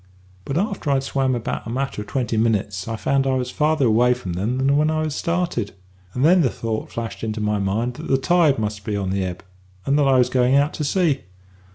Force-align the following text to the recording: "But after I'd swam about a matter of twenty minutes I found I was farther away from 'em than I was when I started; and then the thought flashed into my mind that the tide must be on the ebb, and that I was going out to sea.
"But 0.45 0.57
after 0.57 0.89
I'd 0.89 1.03
swam 1.03 1.35
about 1.35 1.67
a 1.67 1.69
matter 1.69 2.01
of 2.01 2.07
twenty 2.07 2.35
minutes 2.35 2.87
I 2.87 2.95
found 2.95 3.27
I 3.27 3.35
was 3.35 3.51
farther 3.51 3.85
away 3.85 4.15
from 4.15 4.35
'em 4.35 4.57
than 4.57 4.71
I 4.71 4.73
was 4.73 4.77
when 4.79 4.89
I 4.89 5.07
started; 5.09 5.73
and 6.15 6.25
then 6.25 6.41
the 6.41 6.49
thought 6.49 6.89
flashed 6.89 7.23
into 7.23 7.39
my 7.39 7.59
mind 7.59 7.93
that 7.97 8.07
the 8.07 8.17
tide 8.17 8.57
must 8.57 8.83
be 8.83 8.97
on 8.97 9.11
the 9.11 9.23
ebb, 9.23 9.43
and 9.85 9.99
that 9.99 10.07
I 10.07 10.17
was 10.17 10.29
going 10.29 10.55
out 10.55 10.73
to 10.73 10.83
sea. 10.83 11.19